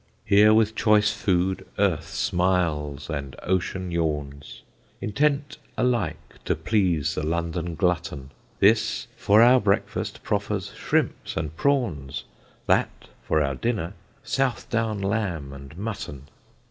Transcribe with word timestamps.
Here 0.25 0.51
with 0.51 0.73
choice 0.73 1.11
food 1.11 1.63
earth 1.77 2.07
smiles 2.09 3.07
and 3.07 3.35
ocean 3.43 3.91
yawns, 3.91 4.63
Intent 4.99 5.59
alike 5.77 6.39
to 6.45 6.55
please 6.55 7.13
the 7.13 7.21
London 7.23 7.75
glutton; 7.75 8.31
This, 8.59 9.05
for 9.15 9.43
our 9.43 9.59
breakfast 9.61 10.23
proffers 10.23 10.73
shrimps 10.75 11.37
and 11.37 11.55
prawns, 11.55 12.23
That, 12.65 13.09
for 13.21 13.43
our 13.43 13.53
dinner, 13.53 13.93
South 14.23 14.71
down 14.71 15.01
lamb 15.03 15.53
and 15.53 15.77
mutton. 15.77 16.27